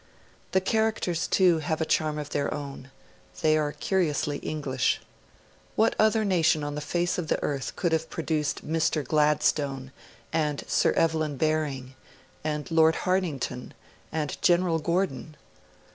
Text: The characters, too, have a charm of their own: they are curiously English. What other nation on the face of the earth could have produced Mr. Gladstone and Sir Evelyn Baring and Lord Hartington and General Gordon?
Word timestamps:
The 0.53 0.61
characters, 0.61 1.27
too, 1.27 1.59
have 1.59 1.79
a 1.79 1.85
charm 1.85 2.17
of 2.17 2.31
their 2.31 2.51
own: 2.51 2.89
they 3.43 3.55
are 3.55 3.71
curiously 3.71 4.37
English. 4.39 4.99
What 5.75 5.95
other 5.99 6.25
nation 6.25 6.63
on 6.63 6.73
the 6.73 6.81
face 6.81 7.19
of 7.19 7.27
the 7.27 7.39
earth 7.43 7.75
could 7.75 7.91
have 7.91 8.09
produced 8.09 8.67
Mr. 8.67 9.05
Gladstone 9.05 9.91
and 10.33 10.63
Sir 10.65 10.93
Evelyn 10.93 11.37
Baring 11.37 11.93
and 12.43 12.71
Lord 12.71 12.95
Hartington 13.05 13.73
and 14.11 14.41
General 14.41 14.79
Gordon? 14.79 15.37